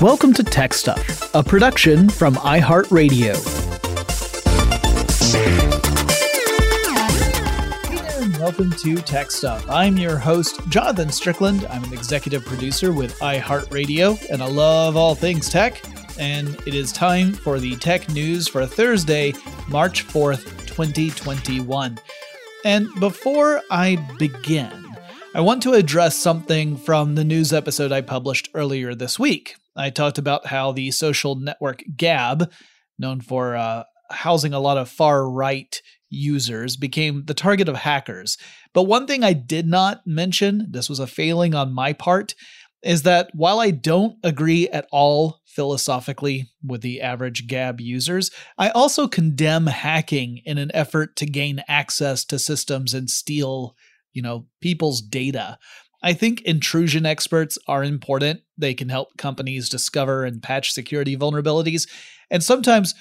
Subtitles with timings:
[0.00, 3.36] Welcome to Tech Stuff, a production from iHeartRadio.
[7.86, 9.64] Hey there, and welcome to Tech Stuff.
[9.70, 11.64] I'm your host, Jonathan Strickland.
[11.70, 15.80] I'm an executive producer with iHeartRadio, and I love all things tech.
[16.18, 19.32] And it is time for the tech news for Thursday,
[19.68, 22.00] March 4th, 2021.
[22.64, 24.96] And before I begin,
[25.34, 29.54] I want to address something from the news episode I published earlier this week.
[29.76, 32.50] I talked about how the social network Gab,
[32.98, 35.80] known for uh, housing a lot of far right
[36.10, 38.36] users, became the target of hackers.
[38.72, 42.34] But one thing I did not mention, this was a failing on my part,
[42.84, 48.68] is that while I don't agree at all philosophically with the average Gab users, I
[48.70, 53.74] also condemn hacking in an effort to gain access to systems and steal,
[54.12, 55.58] you know, people's data.
[56.04, 58.42] I think intrusion experts are important.
[58.58, 61.88] They can help companies discover and patch security vulnerabilities.
[62.30, 62.94] And sometimes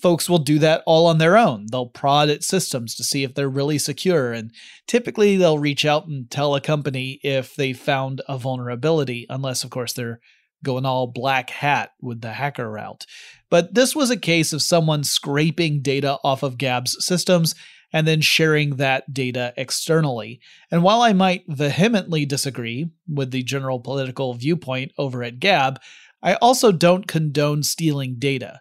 [0.00, 1.66] folks will do that all on their own.
[1.70, 4.32] They'll prod at systems to see if they're really secure.
[4.32, 4.52] And
[4.86, 9.68] typically they'll reach out and tell a company if they found a vulnerability, unless, of
[9.68, 10.20] course, they're
[10.64, 13.04] going all black hat with the hacker route.
[13.50, 17.54] But this was a case of someone scraping data off of Gab's systems
[17.92, 20.40] and then sharing that data externally.
[20.70, 25.80] And while I might vehemently disagree with the general political viewpoint over at Gab,
[26.22, 28.60] I also don't condone stealing data.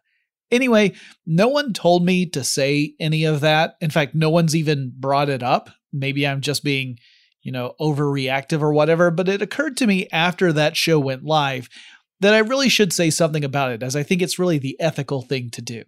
[0.51, 0.93] Anyway,
[1.25, 3.75] no one told me to say any of that.
[3.81, 5.69] In fact, no one's even brought it up.
[5.91, 6.99] Maybe I'm just being,
[7.41, 11.67] you know, overreactive or whatever, but it occurred to me after that show went live
[12.19, 15.21] that I really should say something about it, as I think it's really the ethical
[15.21, 15.83] thing to do.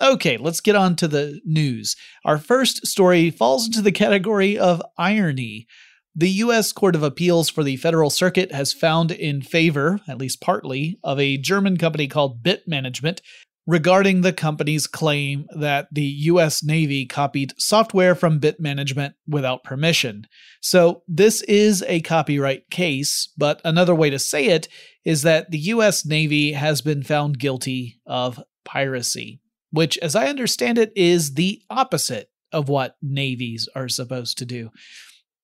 [0.00, 1.96] Okay, let's get on to the news.
[2.24, 5.66] Our first story falls into the category of irony.
[6.14, 6.72] The U.S.
[6.72, 11.18] Court of Appeals for the Federal Circuit has found in favor, at least partly, of
[11.18, 13.22] a German company called Bit Management
[13.66, 20.26] regarding the company's claim that the US Navy copied software from Bit Management without permission.
[20.60, 24.68] So, this is a copyright case, but another way to say it
[25.04, 29.40] is that the US Navy has been found guilty of piracy
[29.70, 34.70] which, as I understand it, is the opposite of what navies are supposed to do.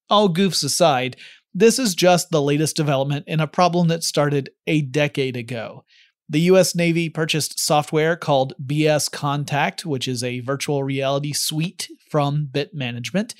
[0.08, 1.16] All goofs aside,
[1.54, 5.84] This is just the latest development in a problem that started a decade ago.
[6.28, 12.48] The US Navy purchased software called BS Contact, which is a virtual reality suite from
[12.50, 13.34] Bit Management.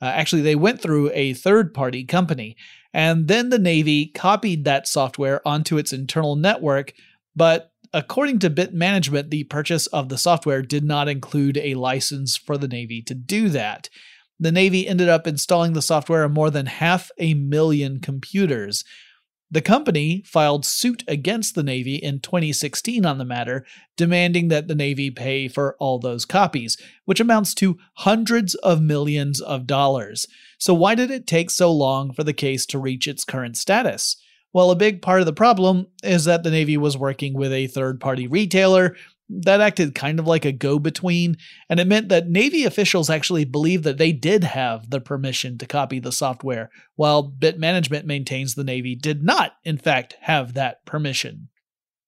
[0.00, 2.56] Uh, actually, they went through a third party company,
[2.94, 6.94] and then the Navy copied that software onto its internal network.
[7.36, 12.36] But according to Bit Management, the purchase of the software did not include a license
[12.36, 13.88] for the Navy to do that.
[14.38, 18.84] The Navy ended up installing the software on more than half a million computers.
[19.52, 23.66] The company filed suit against the Navy in 2016 on the matter,
[23.96, 29.40] demanding that the Navy pay for all those copies, which amounts to hundreds of millions
[29.40, 30.26] of dollars.
[30.58, 34.16] So, why did it take so long for the case to reach its current status?
[34.52, 37.68] Well, a big part of the problem is that the Navy was working with a
[37.68, 38.96] third party retailer
[39.28, 41.36] that acted kind of like a go between,
[41.68, 45.66] and it meant that Navy officials actually believed that they did have the permission to
[45.66, 50.84] copy the software, while Bit Management maintains the Navy did not, in fact, have that
[50.84, 51.48] permission.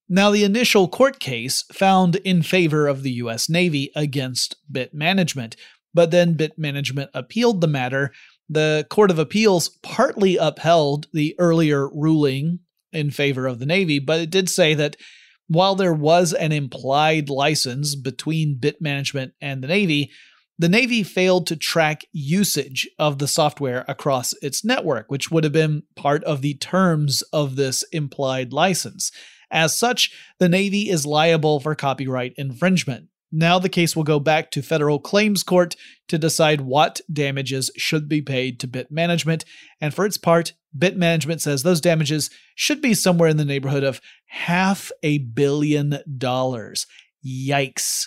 [0.08, 5.54] Now, the initial court case found in favor of the US Navy against Bit Management,
[5.94, 8.12] but then Bit Management appealed the matter.
[8.52, 12.58] The Court of Appeals partly upheld the earlier ruling
[12.92, 14.96] in favor of the Navy, but it did say that
[15.48, 20.10] while there was an implied license between Bit Management and the Navy,
[20.58, 25.52] the Navy failed to track usage of the software across its network, which would have
[25.54, 29.10] been part of the terms of this implied license.
[29.50, 33.08] As such, the Navy is liable for copyright infringement.
[33.32, 35.74] Now the case will go back to federal claims court
[36.08, 39.46] to decide what damages should be paid to Bit Management,
[39.80, 43.84] and for its part, Bit Management says those damages should be somewhere in the neighborhood
[43.84, 46.86] of half a billion dollars.
[47.26, 48.04] Yikes.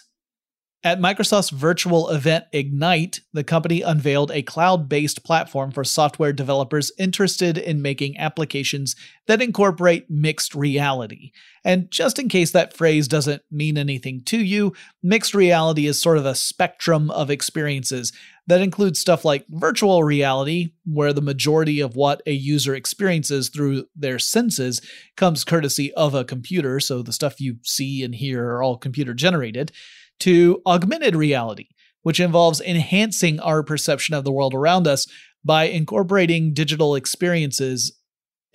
[0.85, 6.91] At Microsoft's virtual event Ignite, the company unveiled a cloud based platform for software developers
[6.99, 8.95] interested in making applications
[9.25, 11.31] that incorporate mixed reality.
[11.63, 16.19] And just in case that phrase doesn't mean anything to you, mixed reality is sort
[16.19, 18.13] of a spectrum of experiences
[18.45, 23.85] that includes stuff like virtual reality, where the majority of what a user experiences through
[23.95, 24.81] their senses
[25.17, 29.15] comes courtesy of a computer, so the stuff you see and hear are all computer
[29.15, 29.71] generated
[30.19, 31.67] to augmented reality,
[32.01, 35.07] which involves enhancing our perception of the world around us
[35.43, 37.97] by incorporating digital experiences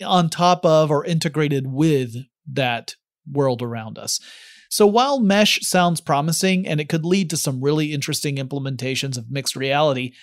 [0.03, 2.15] on top of or integrated with
[2.51, 2.95] that
[3.31, 4.19] world around us.
[4.69, 9.29] So while mesh sounds promising and it could lead to some really interesting implementations of
[9.29, 10.13] mixed reality,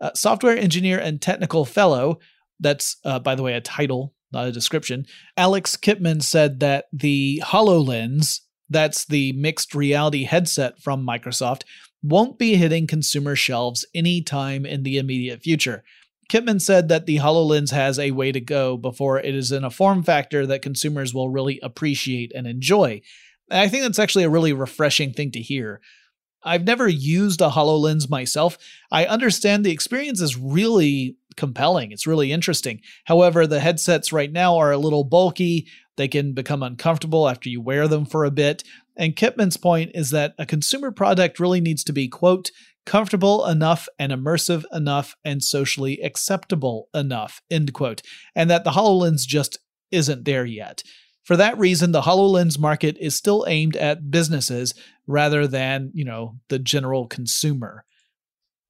[0.00, 2.18] uh, software engineer and technical fellow,
[2.58, 5.04] that's uh, by the way a title, not a description,
[5.36, 11.62] Alex Kipman said that the HoloLens that's the mixed reality headset from Microsoft,
[12.02, 15.84] won't be hitting consumer shelves anytime in the immediate future.
[16.28, 19.70] Kipman said that the HoloLens has a way to go before it is in a
[19.70, 23.00] form factor that consumers will really appreciate and enjoy.
[23.50, 25.80] And I think that's actually a really refreshing thing to hear.
[26.42, 28.58] I've never used a HoloLens myself.
[28.92, 31.92] I understand the experience is really compelling.
[31.92, 32.80] It's really interesting.
[33.04, 35.66] However, the headsets right now are a little bulky.
[35.98, 38.64] They can become uncomfortable after you wear them for a bit.
[38.96, 42.50] And Kipman's point is that a consumer product really needs to be, quote,
[42.86, 48.00] comfortable enough and immersive enough and socially acceptable enough, end quote.
[48.34, 49.58] And that the HoloLens just
[49.90, 50.82] isn't there yet.
[51.24, 54.72] For that reason, the HoloLens market is still aimed at businesses
[55.06, 57.84] rather than, you know, the general consumer.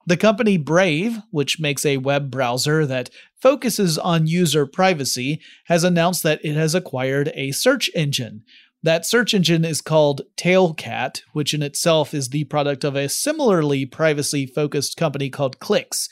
[0.09, 3.11] The company Brave, which makes a web browser that
[3.43, 8.43] focuses on user privacy, has announced that it has acquired a search engine.
[8.83, 13.85] That search engine is called Tailcat, which in itself is the product of a similarly
[13.85, 16.09] privacy focused company called Cliqz.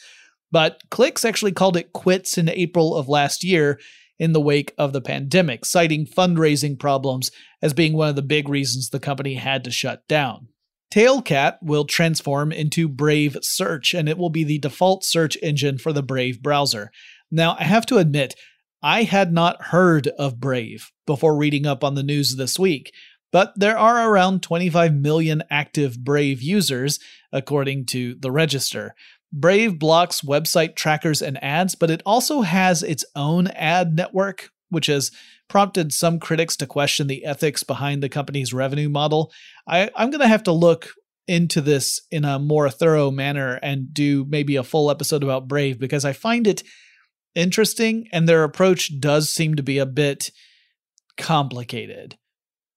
[0.52, 3.80] But Cliqz actually called it quits in April of last year
[4.18, 7.30] in the wake of the pandemic, citing fundraising problems
[7.62, 10.48] as being one of the big reasons the company had to shut down.
[10.92, 15.92] Tailcat will transform into Brave Search, and it will be the default search engine for
[15.92, 16.90] the Brave browser.
[17.30, 18.34] Now, I have to admit,
[18.82, 22.92] I had not heard of Brave before reading up on the news this week,
[23.32, 27.00] but there are around 25 million active Brave users,
[27.32, 28.94] according to the register.
[29.32, 34.86] Brave blocks website trackers and ads, but it also has its own ad network, which
[34.86, 35.10] has
[35.48, 39.32] prompted some critics to question the ethics behind the company's revenue model.
[39.66, 40.90] I, I'm going to have to look
[41.28, 45.78] into this in a more thorough manner and do maybe a full episode about Brave
[45.78, 46.62] because I find it
[47.34, 50.30] interesting and their approach does seem to be a bit
[51.16, 52.16] complicated.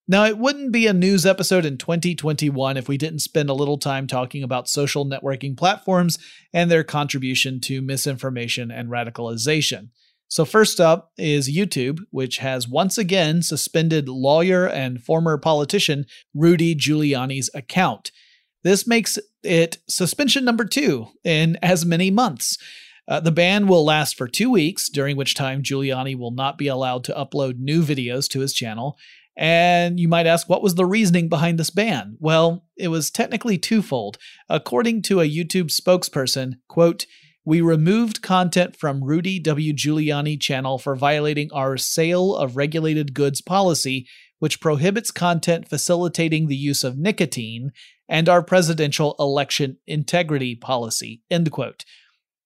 [0.07, 3.77] Now, it wouldn't be a news episode in 2021 if we didn't spend a little
[3.77, 6.17] time talking about social networking platforms
[6.51, 9.89] and their contribution to misinformation and radicalization.
[10.29, 16.05] So, first up is YouTube, which has once again suspended lawyer and former politician
[16.35, 18.11] Rudy Giuliani's account.
[18.63, 22.57] This makes it suspension number two in as many months.
[23.07, 26.67] Uh, the ban will last for two weeks, during which time Giuliani will not be
[26.67, 28.99] allowed to upload new videos to his channel.
[29.35, 32.17] And you might ask, what was the reasoning behind this ban?
[32.19, 34.19] Well, it was technically twofold.
[34.47, 37.07] According to a YouTube spokesperson, quote,
[37.49, 39.73] we removed content from Rudy W.
[39.73, 46.55] Giuliani channel for violating our sale of regulated goods policy, which prohibits content facilitating the
[46.55, 47.71] use of nicotine,
[48.07, 51.23] and our presidential election integrity policy.
[51.31, 51.85] End quote.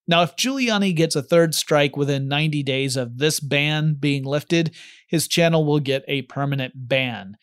[0.08, 4.74] Now, if Giuliani gets a third strike within 90 days of this ban being lifted,
[5.10, 7.36] his channel will get a permanent ban.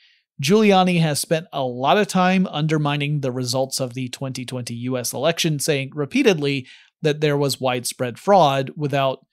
[0.42, 5.58] Giuliani has spent a lot of time undermining the results of the 2020 US election,
[5.58, 6.66] saying repeatedly
[7.02, 9.24] that there was widespread fraud without,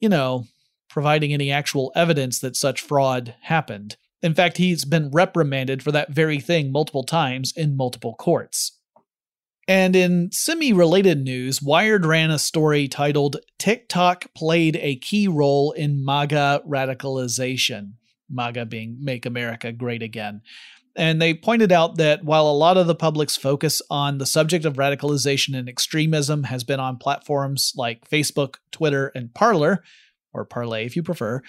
[0.00, 0.46] you know,
[0.88, 3.96] providing any actual evidence that such fraud happened.
[4.22, 8.72] In fact, he's been reprimanded for that very thing multiple times in multiple courts.
[9.68, 15.72] And in semi related news, Wired ran a story titled TikTok Played a Key Role
[15.72, 17.92] in MAGA Radicalization.
[18.30, 20.40] MAGA being Make America Great Again.
[20.98, 24.64] And they pointed out that while a lot of the public's focus on the subject
[24.64, 29.84] of radicalization and extremism has been on platforms like Facebook, Twitter, and Parler,
[30.34, 31.40] or Parlay if you prefer,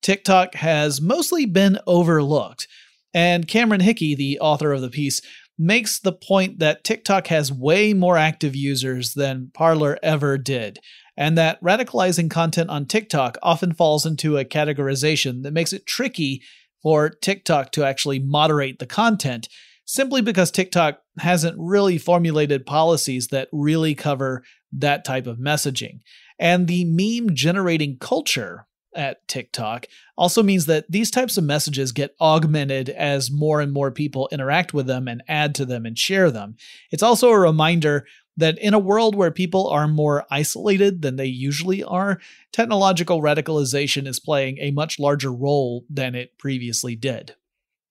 [0.00, 2.66] TikTok has mostly been overlooked.
[3.12, 5.20] And Cameron Hickey, the author of the piece,
[5.58, 10.78] makes the point that TikTok has way more active users than Parler ever did,
[11.16, 16.42] and that radicalizing content on TikTok often falls into a categorization that makes it tricky
[16.84, 19.48] for TikTok to actually moderate the content
[19.86, 26.00] simply because TikTok hasn't really formulated policies that really cover that type of messaging.
[26.38, 29.86] And the meme generating culture at TikTok
[30.16, 34.72] also means that these types of messages get augmented as more and more people interact
[34.72, 36.56] with them and add to them and share them.
[36.92, 41.26] It's also a reminder that in a world where people are more isolated than they
[41.26, 42.20] usually are,
[42.52, 47.34] technological radicalization is playing a much larger role than it previously did.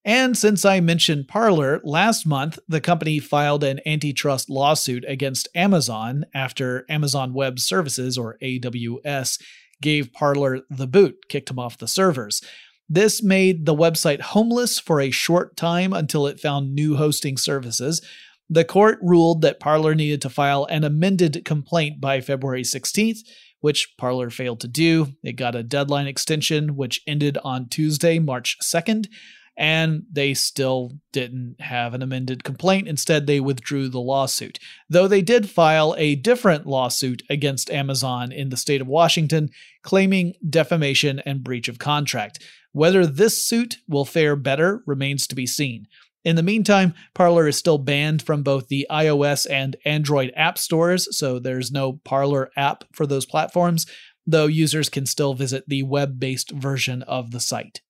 [0.05, 6.25] And since I mentioned Parler, last month the company filed an antitrust lawsuit against Amazon
[6.33, 9.41] after Amazon Web Services, or AWS,
[9.81, 12.41] gave Parler the boot, kicked him off the servers.
[12.89, 18.01] This made the website homeless for a short time until it found new hosting services.
[18.50, 23.19] The court ruled that Parler needed to file an amended complaint by February 16th,
[23.62, 25.13] which Parler failed to do.
[25.23, 29.07] It got a deadline extension, which ended on Tuesday, March 2nd
[29.55, 32.88] and they still didn't have an amended complaint.
[32.88, 34.57] Instead, they withdrew the lawsuit.
[34.89, 39.50] Though they did file a different lawsuit against Amazon in the state of Washington,
[39.83, 42.39] claiming defamation and breach of contract.
[42.71, 45.85] Whether this suit will fare better remains to be seen.
[46.24, 51.08] In the meantime, Parler is still banned from both the iOS and Android app stores,
[51.18, 53.86] so there's no Parler app for those platforms,
[54.25, 57.82] though users can still visit the web based version of the site.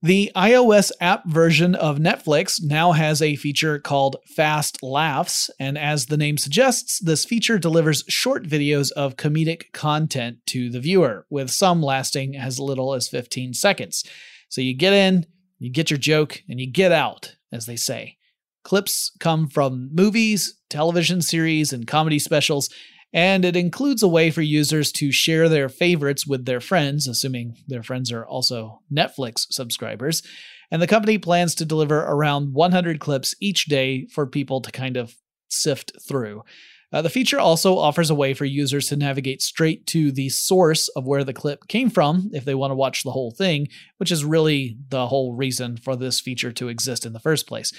[0.00, 6.06] The iOS app version of Netflix now has a feature called Fast Laughs, and as
[6.06, 11.50] the name suggests, this feature delivers short videos of comedic content to the viewer, with
[11.50, 14.04] some lasting as little as 15 seconds.
[14.48, 15.26] So you get in,
[15.58, 18.16] you get your joke, and you get out, as they say.
[18.64, 22.68] Clips come from movies, television series, and comedy specials,
[23.12, 27.56] and it includes a way for users to share their favorites with their friends, assuming
[27.66, 30.22] their friends are also Netflix subscribers.
[30.70, 34.98] And the company plans to deliver around 100 clips each day for people to kind
[34.98, 35.14] of
[35.48, 36.42] sift through.
[36.90, 40.88] Uh, the feature also offers a way for users to navigate straight to the source
[40.88, 43.68] of where the clip came from if they want to watch the whole thing,
[43.98, 47.72] which is really the whole reason for this feature to exist in the first place.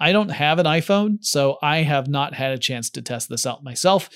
[0.00, 3.46] I don't have an iPhone, so I have not had a chance to test this
[3.46, 4.10] out myself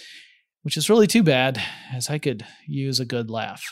[0.63, 1.61] which is really too bad,
[1.93, 3.65] as I could use a good laugh.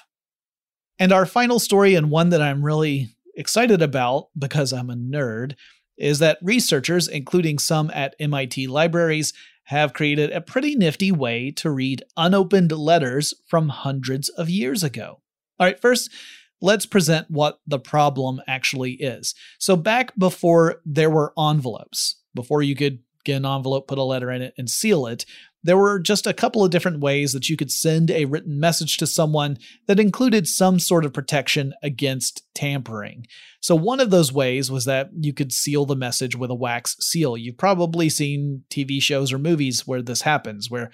[0.98, 5.54] And our final story, and one that I'm really excited about because I'm a nerd,
[5.96, 9.32] is that researchers, including some at MIT libraries,
[9.68, 15.20] have created a pretty nifty way to read unopened letters from hundreds of years ago.
[15.60, 16.10] All right, first,
[16.62, 19.34] let's present what the problem actually is.
[19.58, 24.30] So, back before there were envelopes, before you could get an envelope, put a letter
[24.30, 25.26] in it, and seal it,
[25.62, 28.96] there were just a couple of different ways that you could send a written message
[28.98, 33.26] to someone that included some sort of protection against tampering.
[33.60, 36.96] So, one of those ways was that you could seal the message with a wax
[37.00, 37.36] seal.
[37.36, 40.90] You've probably seen TV shows or movies where this happens, where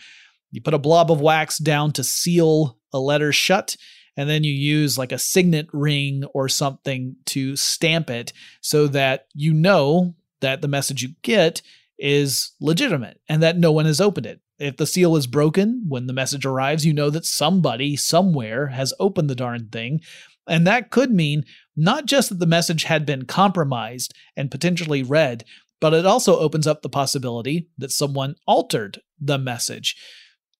[0.50, 3.76] you put a blob of wax down to seal a letter shut,
[4.16, 9.26] and then you use like a signet ring or something to stamp it so that
[9.34, 11.60] you know that the message you get
[11.98, 14.40] is legitimate and that no one has opened it.
[14.58, 18.94] If the seal is broken when the message arrives, you know that somebody somewhere has
[19.00, 20.00] opened the darn thing.
[20.46, 21.44] And that could mean
[21.76, 25.44] not just that the message had been compromised and potentially read,
[25.80, 29.96] but it also opens up the possibility that someone altered the message.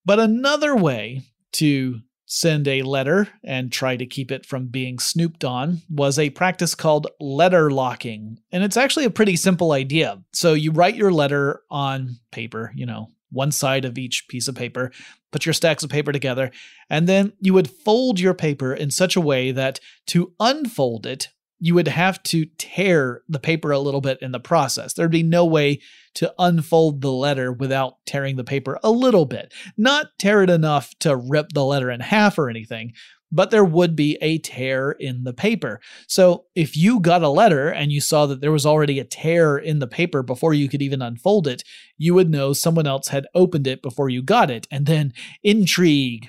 [0.05, 1.23] But another way
[1.53, 6.31] to send a letter and try to keep it from being snooped on was a
[6.31, 8.39] practice called letter locking.
[8.51, 10.23] And it's actually a pretty simple idea.
[10.33, 14.55] So you write your letter on paper, you know, one side of each piece of
[14.55, 14.91] paper,
[15.33, 16.50] put your stacks of paper together,
[16.88, 21.29] and then you would fold your paper in such a way that to unfold it,
[21.61, 24.93] you would have to tear the paper a little bit in the process.
[24.93, 25.81] There'd be no way
[26.14, 29.53] to unfold the letter without tearing the paper a little bit.
[29.76, 32.93] Not tear it enough to rip the letter in half or anything,
[33.35, 35.81] but there would be a tear in the paper.
[36.07, 39.59] So if you got a letter and you saw that there was already a tear
[39.59, 41.64] in the paper before you could even unfold it,
[41.99, 44.69] you would know someone else had opened it before you got it.
[44.71, 45.12] And then
[45.43, 46.29] intrigue.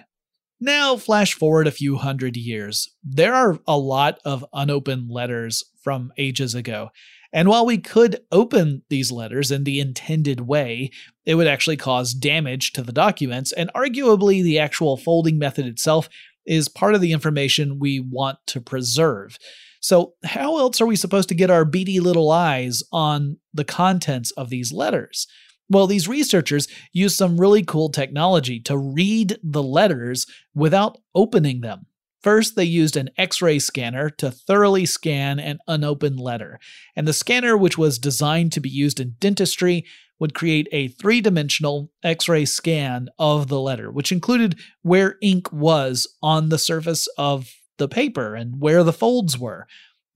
[0.60, 2.90] Now, flash forward a few hundred years.
[3.04, 6.90] There are a lot of unopened letters from ages ago.
[7.32, 10.90] And while we could open these letters in the intended way,
[11.26, 16.08] it would actually cause damage to the documents, and arguably the actual folding method itself
[16.46, 19.38] is part of the information we want to preserve.
[19.80, 24.32] So, how else are we supposed to get our beady little eyes on the contents
[24.32, 25.28] of these letters?
[25.70, 31.88] Well, these researchers use some really cool technology to read the letters without opening them.
[32.22, 36.60] First, they used an X ray scanner to thoroughly scan an unopened letter.
[36.96, 39.86] And the scanner, which was designed to be used in dentistry,
[40.20, 45.52] would create a three dimensional X ray scan of the letter, which included where ink
[45.52, 49.68] was on the surface of the paper and where the folds were.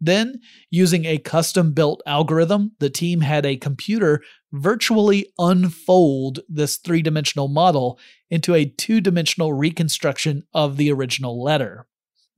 [0.02, 0.40] Then,
[0.70, 4.22] using a custom built algorithm, the team had a computer
[4.54, 11.86] virtually unfold this three dimensional model into a two dimensional reconstruction of the original letter.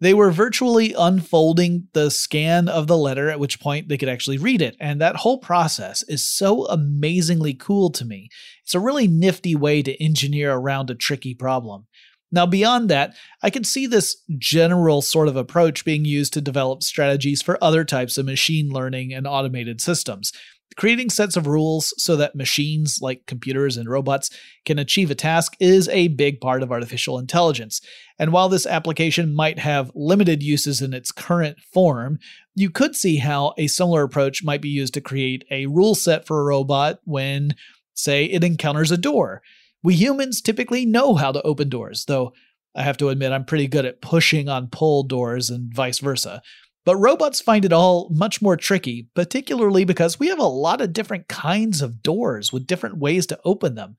[0.02, 4.40] They were virtually unfolding the scan of the letter, at which point they could actually
[4.40, 4.76] read it.
[4.80, 8.30] And that whole process is so amazingly cool to me.
[8.64, 11.86] It's a really nifty way to engineer around a tricky problem.
[12.32, 16.82] Now, beyond that, I can see this general sort of approach being used to develop
[16.82, 20.32] strategies for other types of machine learning and automated systems.
[20.78, 24.30] Creating sets of rules so that machines like computers and robots
[24.66, 27.82] can achieve a task is a big part of artificial intelligence.
[28.18, 32.20] And while this application might have limited uses in its current form,
[32.56, 36.26] you could see how a similar approach might be used to create a rule set
[36.26, 37.56] for a robot when,
[37.94, 39.42] say, it encounters a door.
[39.84, 42.34] We humans typically know how to open doors, though
[42.76, 46.42] I have to admit I'm pretty good at pushing on pull doors and vice versa.
[46.84, 50.94] But robots find it all much more tricky, particularly because we have a lot of
[50.94, 53.98] different kinds of doors with different ways to open them.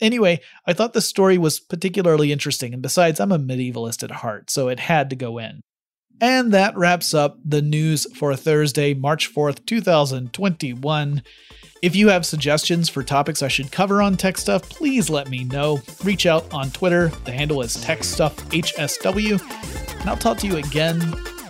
[0.00, 4.50] Anyway, I thought the story was particularly interesting, and besides, I'm a medievalist at heart,
[4.50, 5.60] so it had to go in.
[6.20, 11.22] And that wraps up the news for Thursday, March 4th, 2021.
[11.82, 15.44] If you have suggestions for topics I should cover on Tech Stuff, please let me
[15.44, 15.82] know.
[16.02, 17.08] Reach out on Twitter.
[17.24, 20.00] The handle is TechStuffHSW.
[20.00, 21.00] And I'll talk to you again